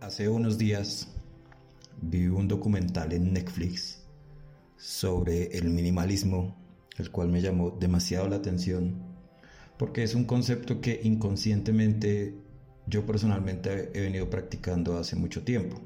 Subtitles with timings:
[0.00, 1.08] Hace unos días
[2.00, 4.02] vi un documental en Netflix
[4.78, 6.56] sobre el minimalismo,
[6.96, 8.94] el cual me llamó demasiado la atención,
[9.76, 12.34] porque es un concepto que inconscientemente
[12.86, 15.78] yo personalmente he venido practicando hace mucho tiempo.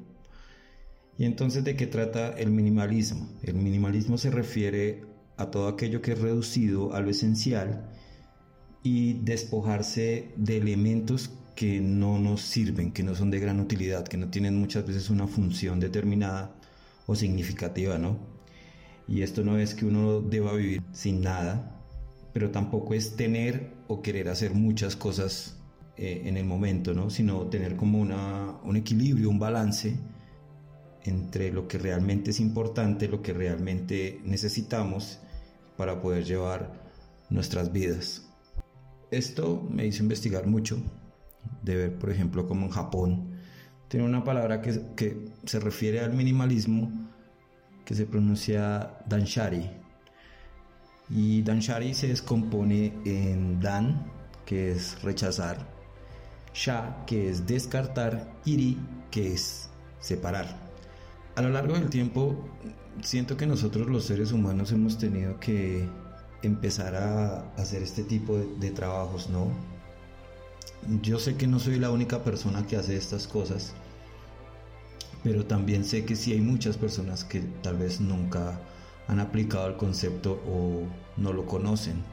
[1.17, 3.27] Y entonces, ¿de qué trata el minimalismo?
[3.43, 5.03] El minimalismo se refiere
[5.35, 7.89] a todo aquello que es reducido a lo esencial
[8.81, 14.17] y despojarse de elementos que no nos sirven, que no son de gran utilidad, que
[14.17, 16.53] no tienen muchas veces una función determinada
[17.07, 18.17] o significativa, ¿no?
[19.07, 21.81] Y esto no es que uno deba vivir sin nada,
[22.33, 25.57] pero tampoco es tener o querer hacer muchas cosas
[25.95, 27.09] eh, en el momento, ¿no?
[27.09, 29.97] Sino tener como una, un equilibrio, un balance
[31.05, 35.19] entre lo que realmente es importante, lo que realmente necesitamos
[35.77, 36.83] para poder llevar
[37.29, 38.27] nuestras vidas.
[39.11, 40.81] Esto me hizo investigar mucho
[41.61, 43.35] de ver, por ejemplo, como en Japón,
[43.87, 46.91] tiene una palabra que, que se refiere al minimalismo
[47.85, 49.69] que se pronuncia danshari.
[51.09, 54.11] Y danshari se descompone en dan,
[54.45, 55.57] que es rechazar,
[56.53, 58.77] sha, que es descartar, iri,
[59.11, 59.69] que es
[59.99, 60.47] separar.
[61.35, 62.49] A lo largo del tiempo,
[63.01, 65.87] siento que nosotros los seres humanos hemos tenido que
[66.41, 69.74] empezar a hacer este tipo de, de trabajos, ¿no?
[71.01, 73.73] Yo sé que no soy la única persona que hace estas cosas,
[75.23, 78.59] pero también sé que sí hay muchas personas que tal vez nunca
[79.07, 80.83] han aplicado el concepto o
[81.17, 82.03] no lo conocen.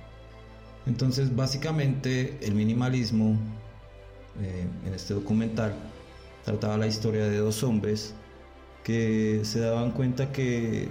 [0.87, 3.37] Entonces, básicamente, el minimalismo
[4.41, 5.75] eh, en este documental
[6.45, 8.15] trataba la historia de dos hombres
[8.83, 10.89] que se daban cuenta que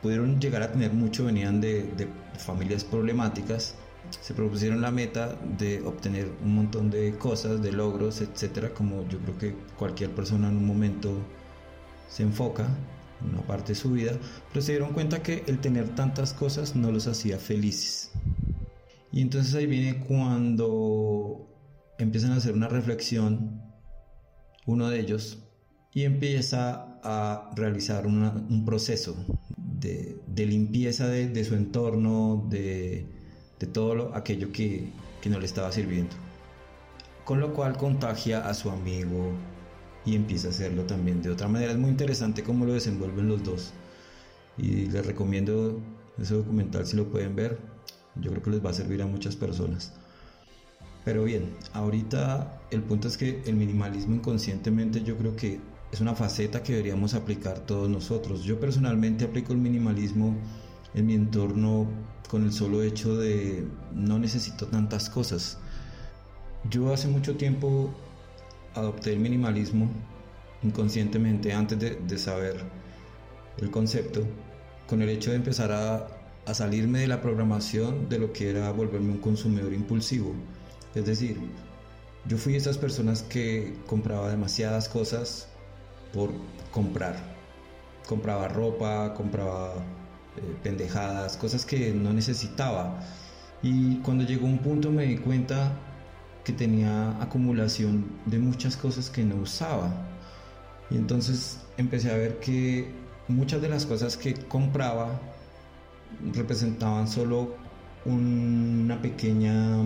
[0.00, 3.74] pudieron llegar a tener mucho, venían de, de familias problemáticas
[4.10, 9.18] se propusieron la meta de obtener un montón de cosas, de logros, etcétera, como yo
[9.18, 11.12] creo que cualquier persona en un momento
[12.08, 12.66] se enfoca
[13.22, 14.12] en una parte de su vida,
[14.48, 18.12] pero se dieron cuenta que el tener tantas cosas no los hacía felices.
[19.12, 21.48] Y entonces ahí viene cuando
[21.98, 23.62] empiezan a hacer una reflexión,
[24.66, 25.38] uno de ellos,
[25.92, 29.16] y empieza a realizar un proceso
[29.56, 33.19] de, limpieza de su entorno, de
[33.60, 34.90] de todo aquello que,
[35.26, 36.16] no le estaba sirviendo.
[37.24, 39.32] Con lo cual contagia a su amigo
[40.04, 41.72] y empieza a hacerlo también de otra manera.
[41.72, 43.72] Es muy interesante cómo lo desenvuelven los dos.
[44.56, 45.78] Y les recomiendo
[46.18, 47.58] ese documental si lo pueden ver.
[48.16, 49.92] Yo creo que les va a servir a muchas personas.
[51.04, 55.60] Pero bien, ahorita el punto es que el minimalismo inconscientemente yo creo que
[55.92, 58.42] es una faceta que deberíamos aplicar todos nosotros.
[58.42, 60.34] Yo personalmente aplico el minimalismo
[60.94, 61.86] en mi entorno
[62.30, 65.58] con el solo hecho de no necesito tantas cosas.
[66.70, 67.92] Yo hace mucho tiempo
[68.74, 69.90] adopté el minimalismo
[70.62, 72.60] inconscientemente antes de, saber
[73.58, 74.22] el concepto,
[74.86, 76.06] con el hecho de empezar a,
[76.46, 80.32] a salirme de la programación de lo que era volverme un consumidor impulsivo.
[80.94, 81.36] Es decir,
[82.28, 85.48] yo fui esas personas que compraba demasiadas cosas
[86.12, 86.30] por
[86.70, 87.16] comprar.
[88.06, 89.74] Compraba ropa, compraba
[90.36, 93.00] eh, pendejadas, cosas que no necesitaba.
[93.62, 95.72] Y cuando llegó un punto me di cuenta
[96.44, 99.92] que tenía acumulación de muchas cosas que no usaba.
[100.90, 102.90] Y entonces empecé a ver que
[103.28, 105.20] muchas de las cosas que compraba
[106.32, 107.54] representaban solo
[108.04, 109.82] una pequeña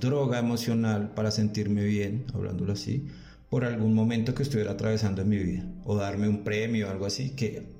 [0.00, 3.06] droga emocional para sentirme bien, hablándolo así,
[3.50, 7.06] por algún momento que estuviera atravesando en mi vida, o darme un premio o algo
[7.06, 7.77] así, que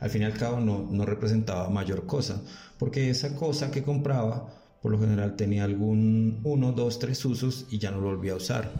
[0.00, 2.42] al fin y al cabo no, no representaba mayor cosa,
[2.78, 4.48] porque esa cosa que compraba
[4.82, 8.36] por lo general tenía algún uno, dos, tres usos y ya no lo volvía a
[8.36, 8.70] usar.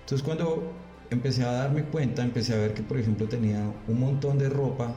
[0.00, 0.72] Entonces cuando
[1.10, 4.94] empecé a darme cuenta, empecé a ver que por ejemplo tenía un montón de ropa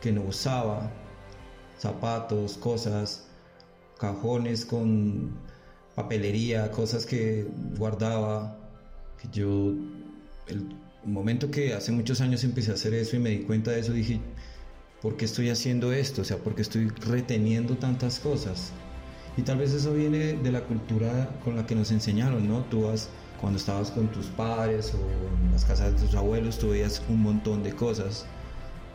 [0.00, 0.90] que no usaba,
[1.78, 3.28] zapatos, cosas,
[3.98, 5.38] cajones con
[5.94, 7.46] papelería, cosas que
[7.78, 8.58] guardaba,
[9.20, 9.72] que yo
[10.48, 13.70] el, un momento que hace muchos años empecé a hacer eso y me di cuenta
[13.72, 14.20] de eso, dije,
[15.00, 16.22] ¿por qué estoy haciendo esto?
[16.22, 18.70] O sea, ¿por qué estoy reteniendo tantas cosas?
[19.36, 22.60] Y tal vez eso viene de la cultura con la que nos enseñaron, ¿no?
[22.64, 23.08] Tú vas,
[23.40, 27.22] cuando estabas con tus padres o en las casas de tus abuelos, tú veías un
[27.22, 28.26] montón de cosas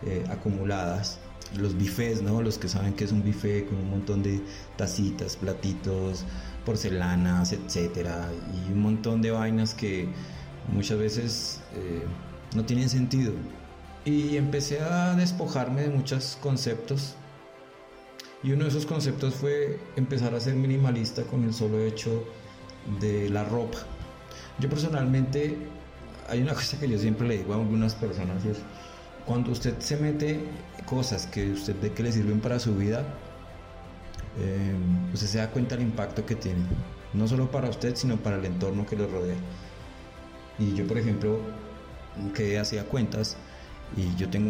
[0.06, 1.19] eh, acumuladas.
[1.57, 2.42] Los bifes, ¿no?
[2.42, 4.42] Los que saben que es un bife con un montón de
[4.75, 6.25] tacitas, platitos,
[6.65, 10.09] porcelanas, etcétera, y un montón de vainas que
[10.67, 12.03] muchas veces eh,
[12.55, 13.33] no tienen sentido.
[14.05, 17.15] Y empecé a despojarme de muchos conceptos.
[18.43, 22.23] Y uno de esos conceptos fue empezar a ser minimalista con el solo hecho
[22.99, 23.79] de la ropa.
[24.59, 25.57] Yo personalmente
[26.29, 28.57] hay una cosa que yo siempre le digo a algunas personas es,
[29.25, 30.39] cuando usted se mete
[30.85, 33.03] cosas que usted ve que le sirven para su vida,
[34.39, 34.75] eh,
[35.13, 36.63] usted se da cuenta del impacto que tiene,
[37.13, 39.35] no solo para usted, sino para el entorno que lo rodea.
[40.59, 41.39] Y yo, por ejemplo,
[42.36, 43.38] que hacía cuentas
[43.95, 44.50] y yo tengo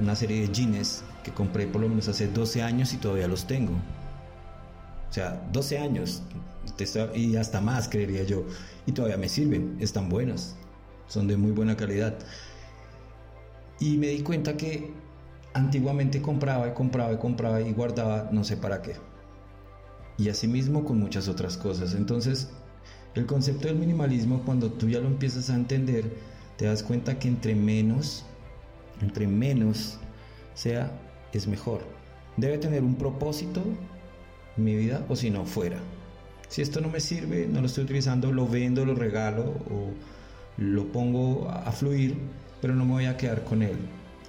[0.00, 3.46] una serie de jeans que compré por lo menos hace 12 años y todavía los
[3.46, 3.72] tengo.
[3.72, 6.22] O sea, 12 años
[7.14, 8.44] y hasta más, creería yo.
[8.86, 10.56] Y todavía me sirven, están buenas,
[11.06, 12.18] son de muy buena calidad.
[13.80, 14.92] Y me di cuenta que
[15.54, 18.96] antiguamente compraba y compraba y compraba y guardaba no sé para qué.
[20.18, 21.94] Y asimismo con muchas otras cosas.
[21.94, 22.50] Entonces,
[23.14, 26.04] el concepto del minimalismo, cuando tú ya lo empiezas a entender,
[26.56, 28.24] te das cuenta que entre menos,
[29.00, 29.98] entre menos
[30.54, 30.90] sea,
[31.32, 31.82] es mejor.
[32.36, 33.62] Debe tener un propósito
[34.56, 35.78] mi vida o si no fuera.
[36.48, 39.92] Si esto no me sirve, no lo estoy utilizando, lo vendo, lo regalo o
[40.56, 42.16] lo pongo a fluir,
[42.60, 43.76] pero no me voy a quedar con él.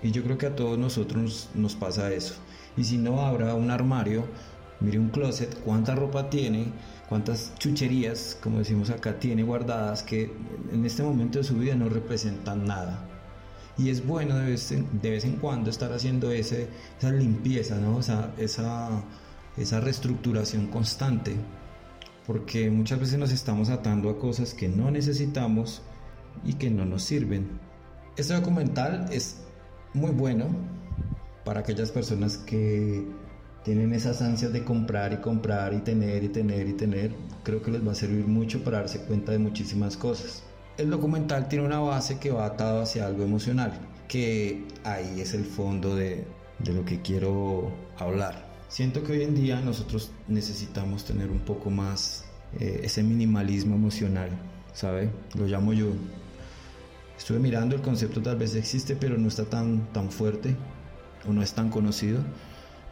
[0.02, 2.36] Y yo creo que a todos nosotros nos pasa eso.
[2.78, 4.26] Y si no, habrá un armario,
[4.80, 6.66] mire un closet, cuánta ropa tiene,
[7.10, 10.32] cuántas chucherías, como decimos acá, tiene guardadas que
[10.72, 13.08] en este momento de su vida no representan nada.
[13.78, 16.68] Y es bueno de vez en, de vez en cuando estar haciendo ese,
[16.98, 18.00] esa limpieza, ¿no?
[18.00, 21.36] esa, esa reestructuración constante,
[22.26, 25.82] porque muchas veces nos estamos atando a cosas que no necesitamos
[26.44, 27.60] y que no nos sirven.
[28.18, 29.42] Este documental es
[29.94, 30.48] muy bueno
[31.44, 33.06] para aquellas personas que
[33.66, 37.12] tienen esas ansias de comprar y comprar y tener y tener y tener,
[37.44, 40.44] creo que les va a servir mucho para darse cuenta de muchísimas cosas.
[40.78, 43.74] El documental tiene una base que va atado hacia algo emocional,
[44.08, 46.26] que ahí es el fondo de,
[46.60, 48.46] de lo que quiero hablar.
[48.70, 52.26] Siento que hoy en día nosotros necesitamos tener un poco más
[52.60, 54.30] eh, ese minimalismo emocional,
[54.74, 55.10] ¿sabe?
[55.34, 55.88] Lo llamo yo.
[57.18, 60.56] Estuve mirando el concepto, tal vez existe, pero no está tan, tan fuerte
[61.28, 62.20] o no es tan conocido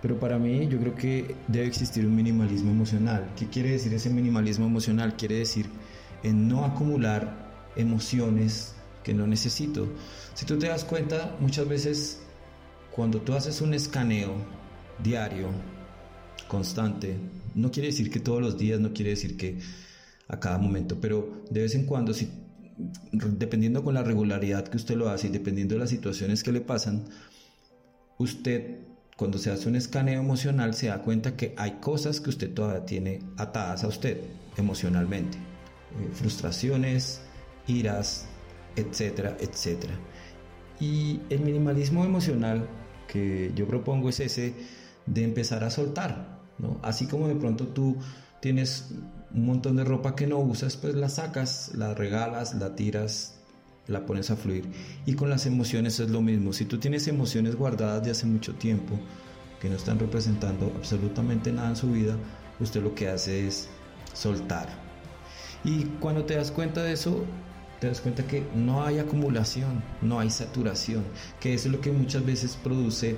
[0.04, 3.32] pero para mí yo creo que debe existir un minimalismo emocional.
[3.38, 5.16] ¿Qué quiere decir ese minimalismo emocional?
[5.16, 5.68] Quiere decir
[6.24, 9.88] en no acumular emociones que no necesito.
[10.34, 12.22] Si tú te das cuenta, muchas veces
[12.92, 14.34] cuando tú haces un escaneo
[15.02, 15.48] diario,
[16.50, 17.16] constante,
[17.56, 19.60] no quiere decir que todos los días, no quiere decir que
[20.28, 22.30] a cada momento, pero de vez en cuando, si,
[23.14, 26.60] dependiendo con la regularidad que usted lo hace y dependiendo de las situaciones que le
[26.60, 27.06] pasan,
[28.18, 28.80] usted
[29.18, 32.86] cuando se hace un escaneo emocional se da cuenta que hay cosas que usted todavía
[32.86, 34.22] tiene atadas a usted
[34.58, 35.38] emocionalmente.
[35.38, 37.22] Eh, frustraciones,
[37.68, 38.26] iras,
[38.76, 39.94] etcétera, etcétera.
[40.80, 42.68] Y el minimalismo emocional
[43.08, 44.54] que yo propongo es ese
[45.06, 46.80] de empezar a soltar, ¿no?
[46.82, 47.98] Así como de pronto tú
[48.42, 48.92] tienes
[49.34, 53.40] un montón de ropa que no usas, pues la sacas, la regalas, la tiras,
[53.88, 54.66] la pones a fluir.
[55.06, 56.54] Y con las emociones es lo mismo.
[56.54, 59.00] Si tú tienes emociones guardadas de hace mucho tiempo
[59.60, 62.16] que no están representando absolutamente nada en su vida,
[62.60, 63.70] usted lo que hace es
[64.14, 64.68] soltar.
[65.64, 67.24] Y cuando te das cuenta de eso,
[67.80, 71.04] te das cuenta que no hay acumulación, no hay saturación,
[71.40, 73.18] que es lo que muchas veces produce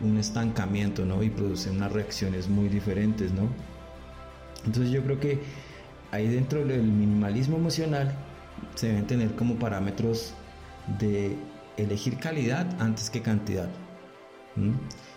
[0.00, 1.22] un estancamiento, ¿no?
[1.22, 3.48] Y produce unas reacciones muy diferentes, ¿no?
[4.66, 5.40] Entonces yo creo que
[6.10, 8.14] ahí dentro del minimalismo emocional
[8.74, 10.34] se deben tener como parámetros
[10.98, 11.36] de
[11.76, 13.68] elegir calidad antes que cantidad.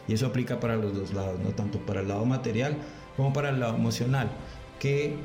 [0.07, 2.77] Y eso aplica para los dos lados, no tanto para el lado material
[3.15, 4.29] como para el lado emocional.
[4.79, 5.17] ¿Qué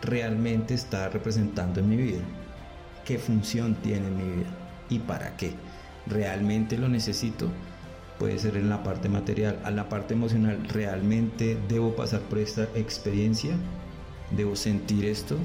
[0.00, 2.22] realmente está representando en mi vida?
[3.04, 4.50] ¿Qué función tiene en mi vida?
[4.88, 5.52] ¿Y para qué?
[6.06, 7.48] ¿Realmente lo necesito?
[8.18, 9.58] Puede ser en la parte material.
[9.64, 13.54] A la parte emocional, ¿realmente debo pasar por esta experiencia?
[14.36, 15.36] ¿Debo sentir esto?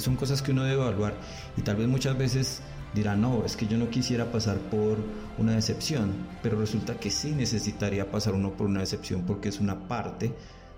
[0.00, 1.14] Son cosas que uno debe evaluar
[1.56, 2.62] y tal vez muchas veces
[2.94, 4.98] dirá, no, es que yo no quisiera pasar por
[5.38, 9.88] una decepción, pero resulta que sí necesitaría pasar uno por una decepción porque es una
[9.88, 10.32] parte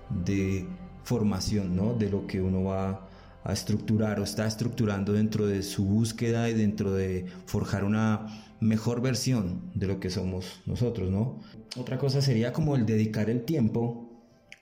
[0.08, 0.66] de
[1.04, 1.94] formación, ¿no?
[1.94, 3.08] De lo que uno va
[3.44, 8.26] a estructurar o está estructurando dentro de su búsqueda y dentro de forjar una
[8.61, 11.40] mejor versión de lo que somos nosotros, ¿no?
[11.76, 14.11] Otra cosa sería como el dedicar el tiempo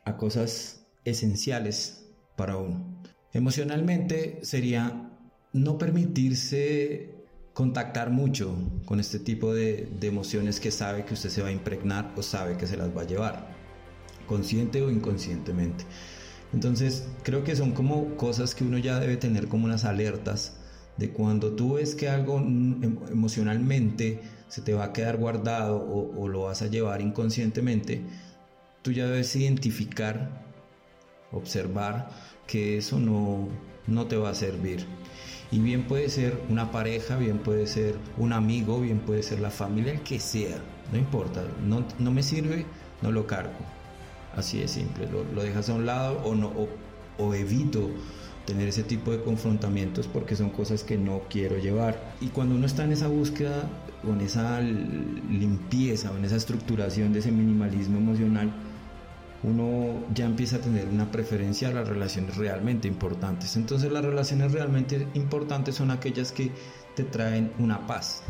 [0.04, 2.04] a cosas esenciales
[2.36, 2.93] para uno.
[3.34, 5.10] Emocionalmente sería
[5.52, 7.14] no permitirse
[7.52, 12.12] contactar mucho con este tipo de, emociones que sabe que usted se va a impregnar
[12.16, 13.48] o sabe que se las va a llevar,
[14.28, 15.84] consciente o inconscientemente.
[16.52, 20.56] Entonces creo que son como cosas que uno ya debe tener como unas alertas
[20.96, 26.20] de cuando tú ves que algo em, emocionalmente se te va a quedar guardado o,
[26.20, 28.02] o lo vas a llevar inconscientemente,
[28.82, 30.53] tú ya debes identificar,
[31.34, 32.10] observar
[32.46, 33.48] que eso no,
[33.86, 34.86] no te va a servir.
[35.50, 39.50] Y bien puede ser una pareja, bien puede ser un amigo, bien puede ser la
[39.50, 40.56] familia, el que sea,
[40.90, 42.66] no importa, no, no me sirve,
[43.02, 43.52] no lo cargo.
[44.36, 46.68] Así de simple, lo, lo dejas a un lado o, no, o,
[47.18, 47.90] o evito
[48.46, 52.14] tener ese tipo de confrontamientos porque son cosas que no quiero llevar.
[52.20, 53.70] Y cuando uno está en esa búsqueda
[54.12, 58.52] en esa limpieza en esa estructuración de ese minimalismo emocional,
[59.44, 63.56] uno ya empieza a tener una preferencia a las relaciones realmente importantes.
[63.56, 66.50] Entonces las relaciones realmente importantes son aquellas que
[66.96, 68.22] te traen una paz,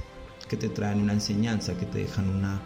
[0.49, 2.61] que te traen una enseñanza, que te dejan una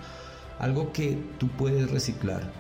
[0.59, 2.51] algo que tú puedes reciclar.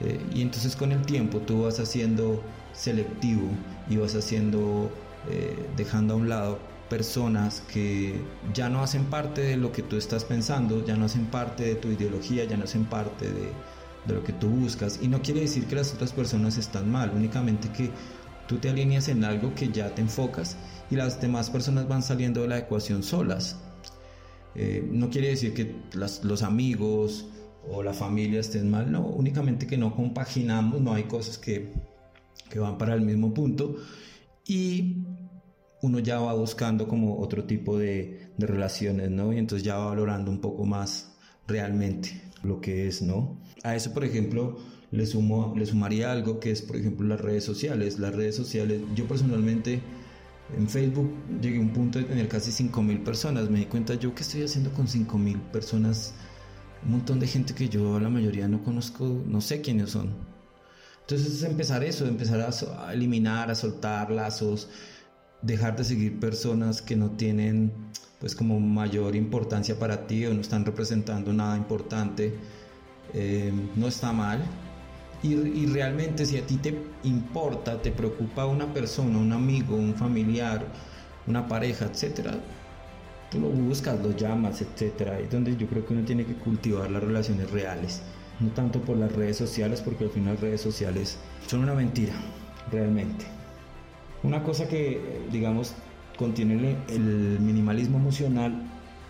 [0.00, 2.42] Eh, y entonces con el tiempo tú vas haciendo
[2.72, 3.48] selectivo
[3.88, 4.90] y vas haciendo,
[5.28, 8.20] eh, dejando a un lado personas que
[8.54, 11.74] ya no hacen parte de lo que tú estás pensando, ya no hacen parte de
[11.74, 13.50] tu ideología, ya no hacen parte de,
[14.06, 15.00] de lo que tú buscas.
[15.02, 17.90] Y no quiere decir que las otras personas están mal, únicamente que
[18.46, 20.56] tú te alineas en algo que ya te enfocas
[20.90, 23.58] y las demás personas van saliendo de la ecuación solas.
[24.54, 27.26] Eh, no quiere decir que los amigos
[27.68, 31.72] o la familia estén mal, no, únicamente que no compaginamos, no hay cosas que,
[32.48, 33.76] que van para el mismo punto
[34.46, 35.04] y
[35.82, 39.32] uno ya va buscando como otro tipo de, de relaciones, ¿no?
[39.32, 41.12] Y entonces ya va valorando un poco más
[41.46, 43.38] realmente lo que es, ¿no?
[43.66, 44.56] A eso, por ejemplo,
[44.92, 47.98] le, sumo, le sumaría algo que es, por ejemplo, las redes sociales.
[47.98, 49.80] Las redes sociales, yo personalmente
[50.56, 51.10] en Facebook
[51.42, 53.50] llegué a un punto de tener casi 5.000 personas.
[53.50, 56.14] Me di cuenta yo que estoy haciendo con 5.000 personas,
[56.84, 60.10] un montón de gente que yo la mayoría no conozco, no sé quiénes son.
[61.00, 64.68] Entonces es empezar eso, empezar a, a eliminar, a soltar lazos,
[65.42, 67.72] dejar de seguir personas que no tienen
[68.20, 72.34] pues como mayor importancia para ti o no están representando nada importante,
[73.14, 74.42] eh, no está mal.
[75.22, 80.64] Y, realmente si a ti te importa, te preocupa una persona, un amigo, un familiar,
[81.26, 82.38] una pareja, etcétera,
[83.30, 85.18] tú lo buscas, lo llamas, etcétera.
[85.18, 88.02] Es donde yo creo que uno tiene que cultivar las relaciones reales,
[88.38, 92.14] no tanto por las redes sociales, porque al final las redes sociales son una mentira,
[92.70, 93.24] realmente.
[94.22, 95.74] Una cosa que, digamos,
[96.16, 98.62] contiene el minimalismo emocional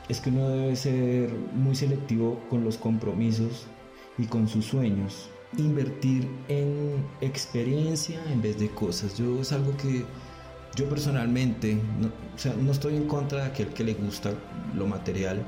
[0.08, 3.66] es que uno debe ser muy selectivo con los compromisos
[4.18, 5.28] y con sus sueños.
[5.56, 9.16] Invertir en experiencia en vez de cosas.
[9.16, 10.04] Yo es algo que
[10.74, 14.32] yo personalmente, no, o sea, no estoy en contra de aquel que le gusta
[14.74, 15.42] lo material,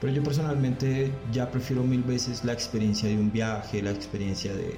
[0.00, 4.74] pero yo personalmente ya prefiero mil veces la experiencia de un viaje, la experiencia de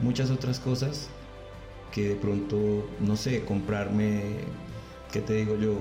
[0.00, 1.08] muchas otras cosas
[1.92, 4.22] que de pronto, no sé, comprarme
[5.12, 5.74] ¿qué te digo yo?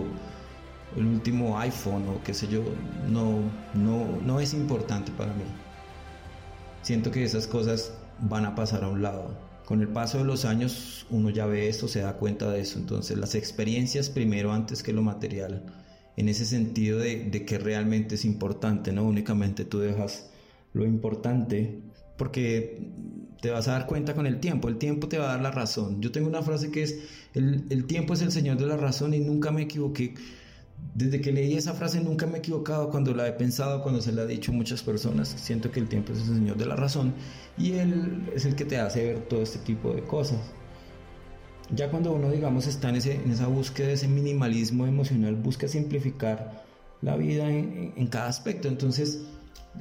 [0.96, 2.63] El último iPhone o qué sé yo,
[3.08, 3.39] no,
[3.74, 5.44] no, no es importante para mí.
[6.88, 9.38] Siento que esas cosas van a pasar a un lado.
[9.65, 12.79] Con el paso de los años uno ya ve esto, se da cuenta de eso.
[12.79, 15.65] Entonces las experiencias primero antes que lo material.
[16.15, 20.29] En ese sentido de, de que realmente es importante, no únicamente tú dejas
[20.72, 21.82] lo importante
[22.15, 22.89] porque
[23.41, 25.51] te vas a dar cuenta con el tiempo, el tiempo te va a dar la
[25.51, 26.01] razón.
[26.01, 27.00] Yo tengo una frase que es,
[27.34, 30.13] el, tiempo es el señor de la razón y nunca me equivoqué.
[30.96, 34.12] Desde que leí esa frase nunca me he equivocado cuando la he pensado, cuando se
[34.12, 35.27] la he dicho a muchas personas.
[35.27, 37.13] Siento que el tiempo es el señor de la razón
[37.57, 40.39] y él es el que te hace ver todo este tipo de cosas.
[41.69, 45.67] Ya cuando uno, digamos, está en, ese, en esa búsqueda de ese minimalismo emocional, busca
[45.67, 46.63] simplificar
[47.01, 48.67] la vida en, en cada aspecto.
[48.67, 49.22] Entonces,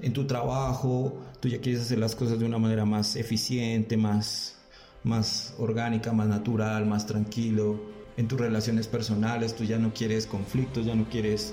[0.02, 4.58] en tu trabajo, tú ya quieres hacer las cosas de una manera más eficiente, más,
[5.04, 7.95] más orgánica, más natural, más tranquilo.
[8.16, 11.52] En tus relaciones personales, tú ya no quieres conflictos, ya no quieres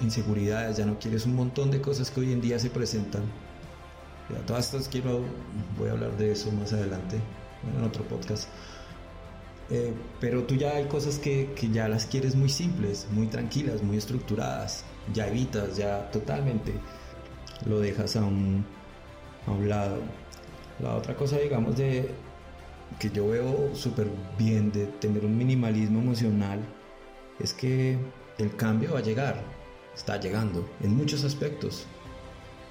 [0.00, 3.22] inseguridades, ya no quieres un montón de cosas que hoy en día se presentan.
[4.30, 5.20] Ya, todas estas quiero,
[5.78, 7.18] voy a hablar de eso más adelante,
[7.76, 8.48] en otro podcast.
[9.70, 13.82] Eh, pero tú ya hay cosas que, que ya las quieres muy simples, muy tranquilas,
[13.82, 16.72] muy estructuradas, ya evitas, ya totalmente
[17.66, 18.64] lo dejas a un,
[19.46, 19.98] a un lado.
[20.80, 22.10] La otra cosa, digamos, de
[22.98, 26.60] que yo veo súper bien de tener un minimalismo emocional
[27.38, 27.98] es que
[28.38, 29.42] el cambio va a llegar,
[29.94, 31.86] está llegando en muchos aspectos,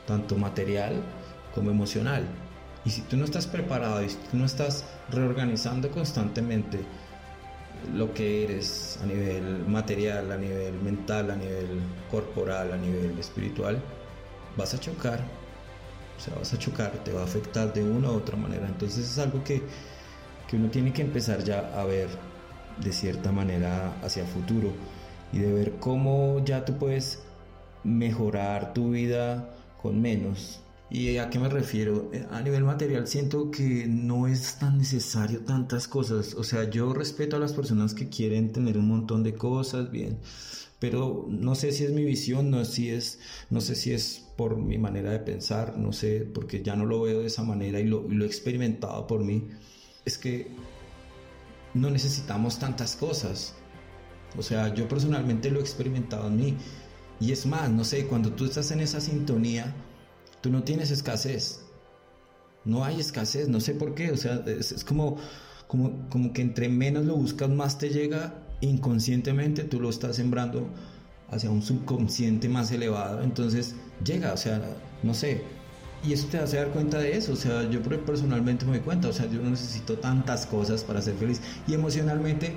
[0.05, 1.01] tanto material
[1.53, 2.27] como emocional.
[2.85, 6.79] Y si tú no estás preparado y si tú no estás reorganizando constantemente
[7.93, 13.81] lo que eres a nivel material, a nivel mental, a nivel corporal, a nivel espiritual,
[14.57, 15.19] vas a chocar,
[16.17, 18.67] o sea, vas a chocar, te va a afectar de una u otra manera.
[18.67, 19.61] Entonces es algo que,
[20.49, 22.09] que uno tiene que empezar ya a ver
[22.83, 24.71] de cierta manera hacia el futuro
[25.31, 27.21] y de ver cómo ya tú puedes
[27.83, 32.09] mejorar tu vida con menos ¿Y a qué me refiero?
[32.13, 36.33] Eh, a nivel material siento que no es tan necesario tantas cosas.
[36.33, 40.17] O sea, yo respeto a las personas que quieren tener un montón de cosas, bien.
[40.79, 43.19] Pero no sé si es mi visión, no, si es,
[43.51, 47.01] no sé si es por mi manera de pensar, no sé, porque ya no lo
[47.01, 49.47] veo de esa manera y lo, y lo he experimentado por mí.
[50.09, 50.47] Es que
[51.75, 53.53] no necesitamos tantas cosas.
[54.37, 56.57] O sea, yo personalmente lo he experimentado en mí.
[57.19, 59.75] Y es más, no sé, cuando tú estás en esa sintonía,
[60.41, 61.61] Tú no tienes escasez.
[62.65, 64.11] No hay escasez, no sé por qué.
[64.11, 65.17] O sea, es, como,
[65.67, 69.63] como, como que entre menos lo buscas, más te llega inconscientemente.
[69.63, 70.67] Tú lo estás sembrando
[71.29, 73.21] hacia un subconsciente más elevado.
[73.21, 74.61] Entonces llega, o sea,
[75.03, 75.43] no sé.
[76.03, 77.33] Y eso te hace dar cuenta de eso.
[77.33, 79.09] O sea, yo personalmente me doy cuenta.
[79.09, 81.41] O sea, yo no necesito tantas cosas para ser feliz.
[81.67, 82.53] Y emocionalmente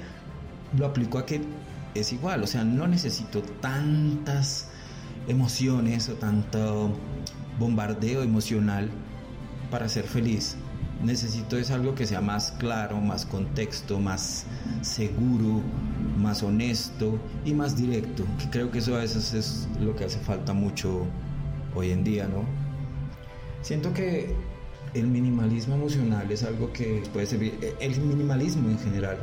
[0.79, 1.41] lo aplico a que
[1.95, 2.43] es igual.
[2.43, 4.69] O sea, no necesito tantas
[5.29, 6.97] emociones o tanto
[7.59, 8.91] bombardeo emocional
[9.71, 10.57] para ser feliz.
[11.03, 14.47] Necesito es algo que sea más claro, más contexto, más
[14.83, 15.61] seguro,
[16.17, 18.25] más honesto y más directo.
[18.39, 21.07] Que creo que eso a veces es lo que hace falta mucho
[21.75, 22.62] hoy en día, ¿no?
[23.63, 24.35] Siento que
[24.95, 29.19] el minimalismo emocional es algo que puede servir, el minimalismo en general.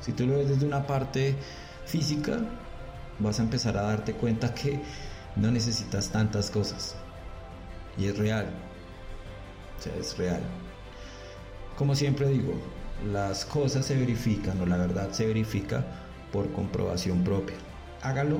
[0.00, 1.36] Si tú lo ves desde una parte
[1.86, 2.40] física,
[3.18, 4.80] vas a empezar a darte cuenta que
[5.36, 6.96] no necesitas tantas cosas.
[7.96, 8.50] Y es real.
[9.78, 10.40] O sea, es real.
[11.78, 12.54] Como siempre digo,
[13.12, 15.84] las cosas se verifican o la verdad se verifica
[16.32, 17.56] por comprobación propia.
[18.02, 18.38] Hágalo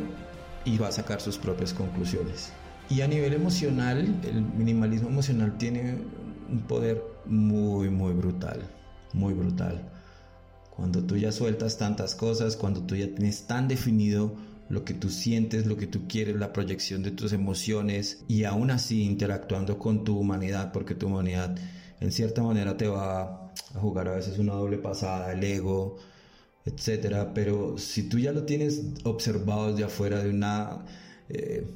[0.65, 2.53] y va a sacar sus propias conclusiones.
[2.91, 5.99] Y a nivel emocional, el minimalismo emocional tiene
[6.51, 8.69] un poder muy, muy brutal.
[9.13, 9.89] Muy brutal.
[10.75, 14.35] Cuando tú ya sueltas tantas cosas, cuando tú ya tienes tan definido
[14.69, 18.71] lo que tú sientes, lo que tú quieres, la proyección de tus emociones y aún
[18.71, 21.57] así interactuando con tu humanidad, porque tu humanidad
[22.01, 25.97] en cierta manera te va a jugar a veces una doble pasada, el ego,
[26.65, 30.85] etcétera, pero si tú ya lo tienes observado desde afuera de una
[31.29, 31.67] eh,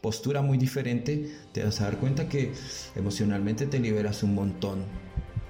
[0.00, 2.52] postura muy diferente, te vas a dar cuenta que
[2.94, 4.84] emocionalmente te liberas un montón,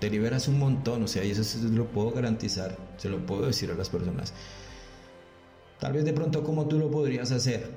[0.00, 3.46] te liberas un montón, o sea, y eso se lo puedo garantizar, se lo puedo
[3.46, 4.32] decir a las personas.
[5.80, 7.70] Tal vez de pronto como tú lo podrías hacer.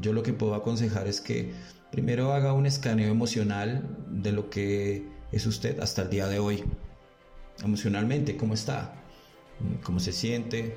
[0.00, 1.52] Yo lo que puedo aconsejar es que
[1.90, 6.64] primero haga un escaneo emocional de lo que es usted hasta el día de hoy.
[7.62, 8.94] Emocionalmente, ¿cómo está?
[9.82, 10.76] ¿Cómo se siente?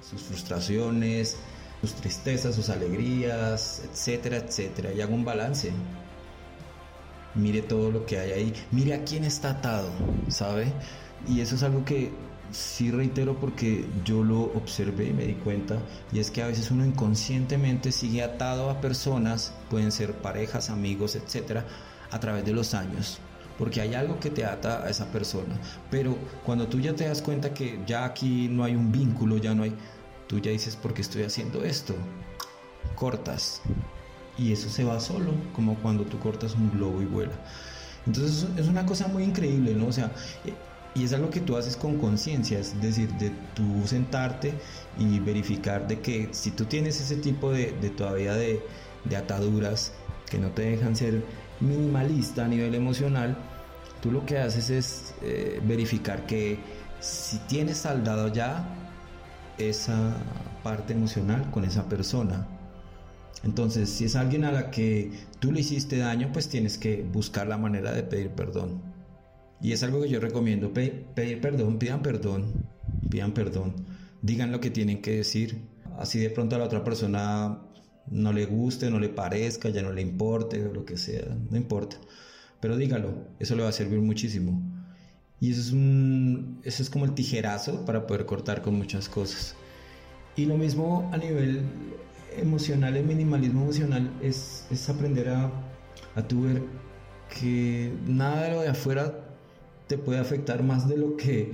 [0.00, 1.36] Sus frustraciones,
[1.80, 4.92] sus tristezas, sus alegrías, etcétera, etcétera.
[4.92, 5.72] Y haga un balance.
[7.34, 8.54] Mire todo lo que hay ahí.
[8.72, 9.90] Mire a quién está atado,
[10.28, 10.72] ¿sabe?
[11.28, 12.10] Y eso es algo que
[12.52, 15.78] sí reitero porque yo lo observé y me di cuenta,
[16.12, 21.16] y es que a veces uno inconscientemente sigue atado a personas, pueden ser parejas, amigos,
[21.16, 21.64] etcétera,
[22.10, 23.18] a través de los años.
[23.58, 25.54] Porque hay algo que te ata a esa persona.
[25.90, 26.16] Pero
[26.46, 29.64] cuando tú ya te das cuenta que ya aquí no hay un vínculo, ya no
[29.64, 29.74] hay.
[30.30, 31.92] Tú ya dices, ¿por qué estoy haciendo esto?
[32.94, 33.62] Cortas.
[34.38, 37.32] Y eso se va solo, como cuando tú cortas un globo y vuela.
[38.06, 39.88] Entonces es una cosa muy increíble, ¿no?
[39.88, 40.12] O sea,
[40.94, 44.54] y es algo que tú haces con conciencia, es decir, de tú sentarte
[45.00, 48.62] y verificar de que si tú tienes ese tipo de, todavía de,
[49.18, 49.92] ataduras
[50.30, 51.24] que no te dejan ser
[51.58, 53.36] minimalista a nivel emocional,
[54.00, 56.60] tú lo que haces es eh, verificar que
[57.00, 58.76] si tienes saldado ya
[59.68, 60.16] esa
[60.62, 62.46] parte emocional con esa persona.
[63.42, 67.46] Entonces, si es alguien a la que tú le hiciste daño, pues tienes que buscar
[67.46, 68.82] la manera de pedir perdón.
[69.62, 72.66] Y es algo que yo recomiendo, pedir perdón, pidan perdón,
[73.10, 73.74] pidan perdón,
[74.22, 75.62] digan lo que tienen que decir,
[75.98, 77.58] así de pronto a la otra persona
[78.10, 81.56] no le guste, no le parezca, ya no le importe, o lo que sea, no
[81.56, 81.96] importa,
[82.60, 84.62] pero dígalo, eso le va a servir muchísimo.
[85.40, 86.29] Y eso es, un,
[86.62, 89.54] eso es como el tijerazo para poder cortar con muchas cosas.
[90.36, 91.62] Y lo mismo a nivel
[92.36, 95.50] emocional, el minimalismo emocional es, es aprender a,
[96.14, 96.62] a tu ver
[97.38, 99.30] que nada de lo de afuera
[99.86, 101.52] te puede afectar más de lo que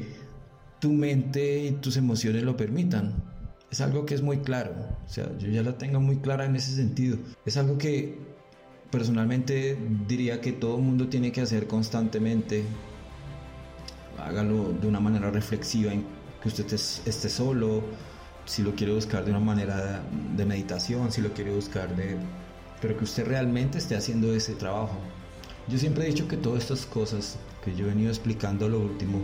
[0.80, 3.14] tu mente y tus emociones lo permitan.
[3.70, 6.54] Es algo que es muy claro, o sea, yo ya la tengo muy clara en
[6.54, 7.18] ese sentido.
[7.44, 8.18] Es algo que
[8.90, 12.64] personalmente diría que todo mundo tiene que hacer constantemente.
[14.18, 16.04] Hágalo de una manera reflexiva, en
[16.42, 17.82] que usted esté, solo,
[18.44, 20.02] si lo quiere buscar de una manera
[20.36, 22.16] de meditación, si lo quiere buscar de...
[22.80, 24.96] pero que usted realmente esté haciendo ese trabajo.
[25.68, 29.22] Yo siempre he dicho que todas estas cosas que yo he venido explicando lo último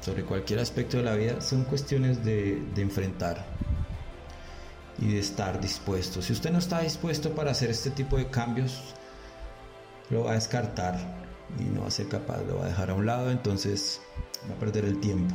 [0.00, 3.46] sobre cualquier aspecto de la vida son cuestiones de, de enfrentar
[4.98, 6.20] y de estar dispuesto.
[6.20, 8.94] Si usted no está dispuesto para hacer este tipo de cambios,
[10.10, 12.94] lo va a descartar y no va a ser capaz, lo va a dejar a
[12.94, 14.00] un lado, entonces
[14.48, 15.34] va a perder el tiempo.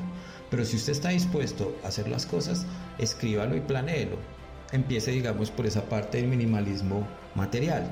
[0.49, 2.65] Pero si usted está dispuesto a hacer las cosas,
[2.97, 4.17] escríbalo y planéelo.
[4.71, 7.89] Empiece, digamos, por esa parte del minimalismo material.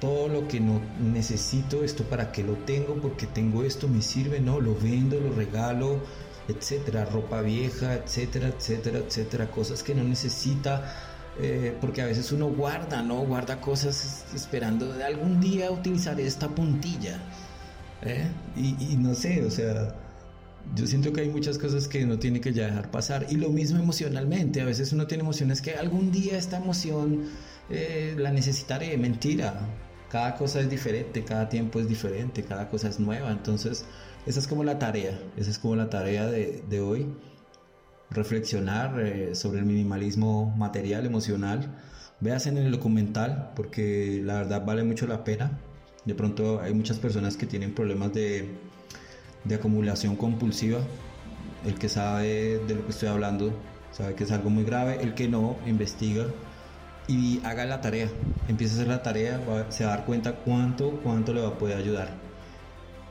[0.00, 4.40] Todo lo que no necesito, esto para qué lo tengo, porque tengo esto, me sirve,
[4.40, 6.00] no, lo vendo, lo regalo,
[6.48, 11.05] etcétera, ropa vieja, etcétera, etcétera, etcétera, cosas que no necesita,
[11.38, 13.20] eh, porque a veces uno guarda, ¿no?
[13.26, 17.20] Guarda cosas esperando de algún día utilizar esta puntilla.
[18.02, 18.26] ¿eh?
[18.56, 19.94] Y, y, no sé, o sea,
[20.74, 23.26] yo siento que hay muchas cosas que uno tiene que ya dejar pasar.
[23.28, 27.24] Y lo mismo emocionalmente, a veces uno tiene emociones que algún día esta emoción
[27.68, 29.60] eh, la necesitaré, mentira.
[30.10, 33.30] Cada cosa es diferente, cada tiempo es diferente, cada cosa es nueva.
[33.30, 33.84] Entonces,
[34.24, 37.06] esa es como la tarea, esa es como la tarea de, de hoy
[38.10, 41.74] reflexionar eh, sobre el minimalismo material, emocional.
[42.20, 45.58] Veas en el documental porque la verdad vale mucho la pena.
[46.04, 48.48] De pronto hay muchas personas que tienen problemas de,
[49.44, 50.78] de acumulación compulsiva.
[51.64, 53.52] El que sabe de lo que estoy hablando
[53.92, 54.98] sabe que es algo muy grave.
[55.02, 56.26] El que no, investiga
[57.08, 58.08] y haga la tarea.
[58.48, 61.58] Empieza a hacer la tarea, se va a dar cuenta cuánto, cuánto le va a
[61.58, 62.08] poder ayudar.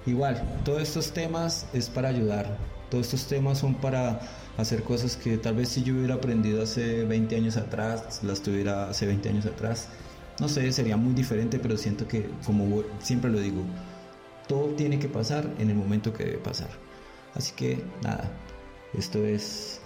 [0.06, 2.58] Igual, todos estos temas es para ayudar.
[2.90, 4.22] Todos estos temas son para
[4.58, 8.90] hacer cosas que tal vez si yo hubiera aprendido hace 20 años atrás, las tuviera
[8.90, 9.90] hace 20 años atrás,
[10.40, 13.62] no sé, sería muy diferente, pero siento que, como siempre lo digo,
[14.48, 16.70] todo tiene que pasar en el momento que debe pasar.
[17.34, 18.32] Así que nada,
[18.94, 19.82] esto es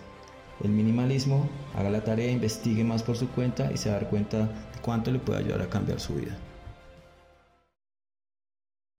[0.63, 4.81] el minimalismo, haga la tarea, investigue más por su cuenta y se dar cuenta de
[4.81, 6.37] cuánto le puede ayudar a cambiar su vida.